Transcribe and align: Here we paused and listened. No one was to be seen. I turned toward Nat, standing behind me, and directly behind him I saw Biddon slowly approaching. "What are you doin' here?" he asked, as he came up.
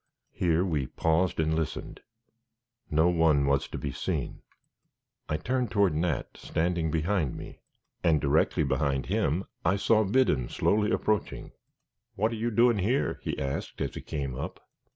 Here 0.31 0.65
we 0.65 0.87
paused 0.87 1.39
and 1.39 1.53
listened. 1.53 2.01
No 2.89 3.07
one 3.07 3.45
was 3.45 3.67
to 3.67 3.77
be 3.77 3.91
seen. 3.91 4.41
I 5.29 5.37
turned 5.37 5.69
toward 5.69 5.93
Nat, 5.93 6.37
standing 6.37 6.89
behind 6.89 7.35
me, 7.37 7.59
and 8.03 8.19
directly 8.19 8.63
behind 8.63 9.05
him 9.05 9.43
I 9.63 9.75
saw 9.75 10.03
Biddon 10.03 10.49
slowly 10.49 10.89
approaching. 10.89 11.51
"What 12.15 12.31
are 12.31 12.35
you 12.35 12.49
doin' 12.49 12.79
here?" 12.79 13.19
he 13.21 13.37
asked, 13.37 13.79
as 13.79 13.93
he 13.93 14.01
came 14.01 14.33
up. 14.33 14.65